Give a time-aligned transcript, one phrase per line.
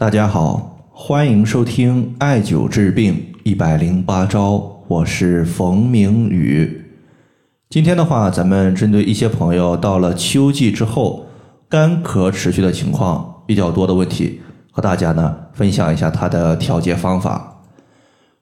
[0.00, 6.86] 大家好，欢迎收听艾灸治病一百零八招，我是冯明宇。
[7.68, 11.26] 今天的话，咱们针对一些朋友到了秋季之后
[11.68, 14.40] 干咳持续的情况比较多的问题，
[14.72, 17.60] 和大家呢分享一下他的调节方法。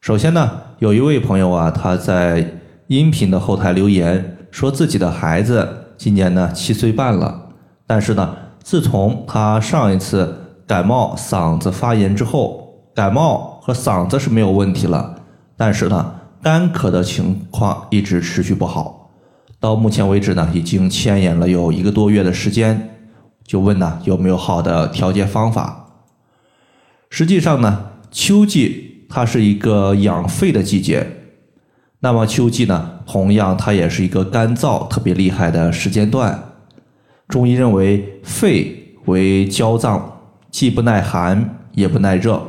[0.00, 0.48] 首先呢，
[0.78, 2.52] 有一位朋友啊，他在
[2.86, 7.48] 音频的后台留言，说自己的孩子今年呢七岁半了，
[7.84, 10.44] 但是呢，自从他上一次。
[10.68, 15.22] 感冒嗓子发炎之后，感冒和嗓子是没有问题了，
[15.56, 19.10] 但是呢，干咳的情况一直持续不好，
[19.58, 22.96] 到目前为止呢，已经牵延了有一个多月的时间，
[23.42, 25.86] 就问呢有没有好的调节方法。
[27.08, 31.06] 实际上呢，秋季它是一个养肺的季节，
[32.00, 36.38] 那么秋季呢，同样它也是一个干燥特别厉害的时间段。
[37.26, 40.16] 中医认为肺为焦脏。
[40.50, 42.42] 既不耐寒也不耐热，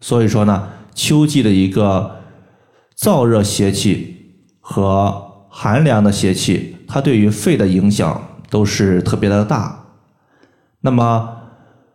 [0.00, 2.20] 所以说呢，秋季的一个
[2.96, 9.86] 燥热邪气和寒凉的邪气，它对于肺的影响都是特别的大。
[10.82, 11.38] 那么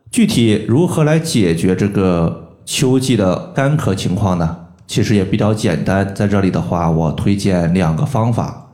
[0.10, 4.66] 具体如何来解决这个秋季的干咳情况呢？
[4.88, 8.72] 其实也比较简单，在这里的话，我推荐两个方法。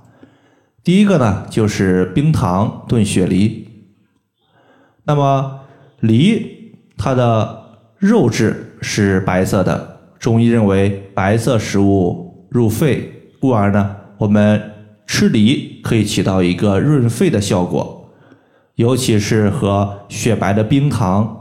[0.84, 3.68] 第一个呢，就是冰糖炖雪梨。
[5.04, 5.60] 那么
[6.00, 6.61] 梨。
[7.04, 7.64] 它的
[7.98, 14.62] 肉质是白色的，中医认为白色食物入肺，故而呢，我们
[15.08, 18.08] 吃梨可以起到一个润肺的效果，
[18.76, 21.40] 尤其是和雪白的冰糖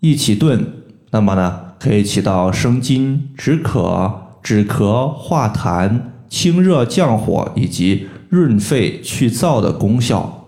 [0.00, 0.62] 一起炖，
[1.10, 4.12] 那么呢，可以起到生津、止渴、
[4.42, 10.41] 止咳、化痰、清热降火以及润肺去燥的功效。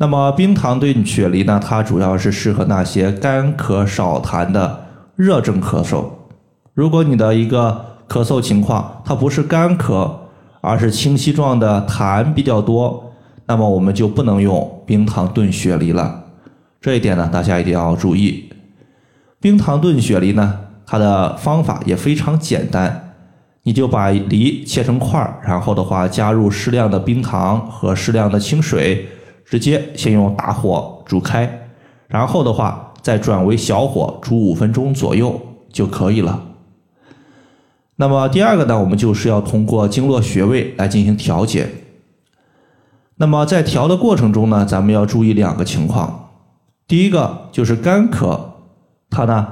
[0.00, 1.60] 那么冰糖炖雪梨呢？
[1.62, 6.02] 它主要是适合那些干咳少痰的热症咳嗽。
[6.72, 10.10] 如果你的一个咳嗽情况，它不是干咳，
[10.62, 13.12] 而是清晰状的痰比较多，
[13.44, 16.24] 那么我们就不能用冰糖炖雪梨了。
[16.80, 18.48] 这一点呢，大家一定要注意。
[19.38, 23.12] 冰糖炖雪梨呢，它的方法也非常简单，
[23.64, 29.06] 你就把梨切成块儿，然后的话加入适量的冰糖和适量的清水。
[29.50, 31.68] 直接先用大火煮开，
[32.06, 35.40] 然后的话再转为小火煮五分钟左右
[35.72, 36.40] 就可以了。
[37.96, 41.68] 那么第二个呢，我们就是要通过经络穴位来进行调节。
[43.16, 46.30] 那么在调的过程中呢，咱们要注意两个情况。
[46.86, 48.38] 第一个就是干咳，
[49.10, 49.48] 它呢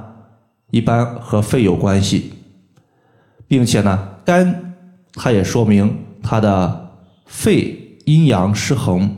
[0.70, 2.34] 一般和肺有关系，
[3.48, 4.74] 并且呢干，
[5.14, 6.90] 它也说明它的
[7.26, 9.16] 肺阴阳失衡。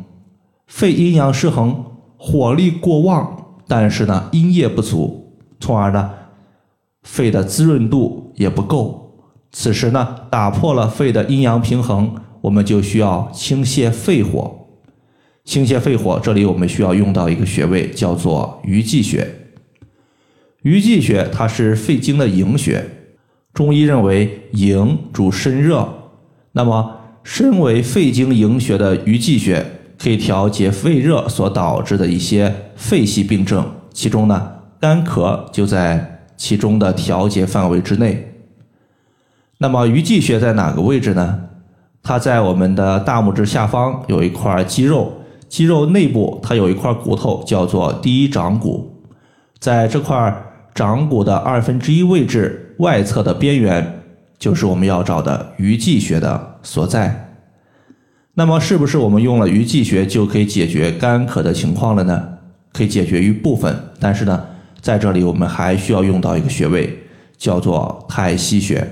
[0.70, 1.84] 肺阴阳失衡，
[2.16, 6.12] 火力过旺，但是呢阴液不足，从而呢
[7.02, 9.20] 肺的滋润度也不够。
[9.50, 14.68] 此时呢打破了肺的阴阳平衡，我们就需要清泻肺火。
[15.44, 19.28] 清泻肺火，这里我们需要用到一个穴位，叫做鱼际穴。
[20.62, 22.88] 鱼际穴它是肺经的营穴，
[23.52, 26.12] 中医认为营主身热，
[26.52, 29.66] 那么身为肺经营穴的鱼际穴。
[30.02, 34.50] 可以调节肺热所导致的一些肺系病症，其中呢，
[34.80, 38.32] 干咳就在其中的调节范围之内。
[39.58, 41.40] 那么鱼际穴在哪个位置呢？
[42.02, 45.12] 它在我们的大拇指下方有一块肌肉，
[45.50, 49.04] 肌肉内部它有一块骨头叫做第一掌骨，
[49.58, 50.34] 在这块
[50.74, 54.00] 掌骨的二分之一位置外侧的边缘，
[54.38, 57.29] 就是我们要找的鱼际穴的所在。
[58.40, 62.26] 那么是不是我们用了鱼际穴就可以解决干咳的情况了呢？
[62.72, 64.42] 可以解决一部分，但是呢，
[64.80, 67.00] 在这里我们还需要用到一个穴位，
[67.36, 68.90] 叫做太溪穴。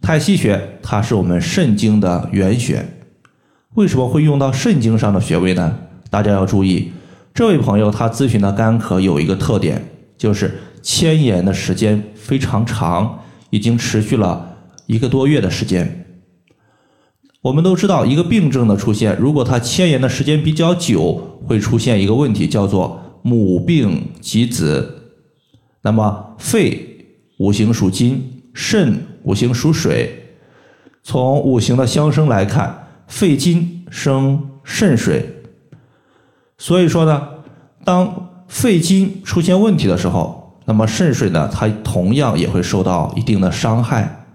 [0.00, 2.86] 太溪穴它是我们肾经的原穴，
[3.74, 5.76] 为什么会用到肾经上的穴位呢？
[6.08, 6.92] 大家要注意，
[7.34, 9.86] 这位朋友他咨询的干咳有一个特点，
[10.16, 13.18] 就是牵延的时间非常长，
[13.50, 16.05] 已经持续了一个多月的时间。
[17.46, 25.12] 我们都知道，一个病症的出现，如果它牵延的时间比较久，会出现一个问题，叫做母病及子。
[25.82, 27.06] 那么，肺
[27.38, 30.24] 五行属金，肾五行属水。
[31.04, 35.44] 从五行的相生来看，肺金生肾水。
[36.58, 37.28] 所以说呢，
[37.84, 44.26] 当肺金出现问题的时候，那么肾水呢，它同样也会受到一定的伤害。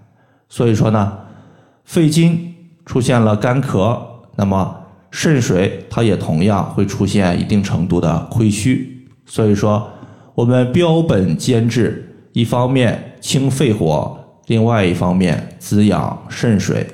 [0.48, 1.12] 所以说呢，
[1.84, 2.51] 肺金。
[2.84, 3.98] 出现了干咳，
[4.36, 4.76] 那么
[5.10, 9.06] 肾水它也同样会出现一定程度的亏虚。
[9.26, 9.88] 所以说，
[10.34, 16.86] 我们标本兼治，一方面清肺火，另外一方面滋养肾水。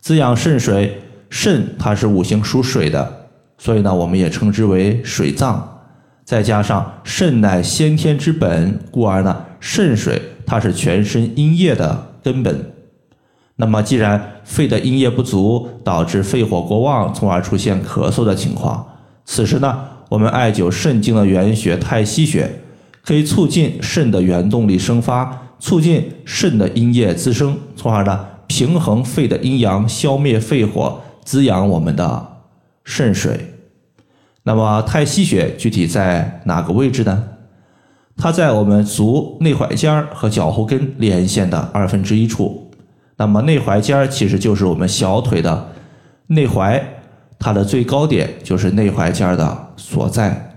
[0.00, 3.28] 滋养肾水，肾它是五行属水的，
[3.58, 5.70] 所以呢，我们也称之为水脏。
[6.24, 12.73] 再加上肾乃先天之本，故而呢，肾水它是全身阴液的根本。
[13.56, 18.84] 那么，既然肺的阴液不足，导致肺火过旺，从而出现咳嗽的情况，
[19.24, 22.50] 此时呢，我们艾灸肾经的原穴太溪穴，
[23.04, 32.26] 可以促进肾的原动力生发，促进肾的阴液滋生，从而呢，平衡肺的阴阳，消灭肺火，滋养我们的
[32.82, 33.54] 肾水。
[34.42, 37.24] 那么太溪穴具体在哪个位置呢？
[38.16, 42.63] 它在我们足内踝尖和脚后跟连线的二分之一处。
[43.16, 45.68] 那么内踝尖儿其实就是我们小腿的
[46.28, 46.82] 内踝，
[47.38, 50.56] 它的最高点就是内踝尖儿的所在。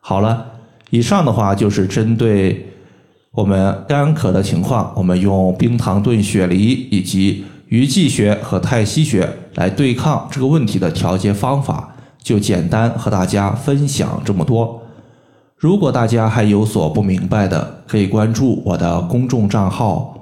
[0.00, 0.46] 好了，
[0.90, 2.66] 以上的话就是针对
[3.32, 11.88] 我们干咳的情况，我们用冰糖炖雪梨以及鱼际穴和太溪穴来对抗这个问题的调节方法。
[12.22, 14.80] 就简单和大家分享这么多。
[15.56, 20.16] 如果大家还有所不明白的，可以关注我的公众账号